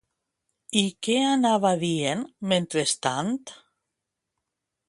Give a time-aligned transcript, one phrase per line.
[0.79, 3.33] I què anava dient mentrestant?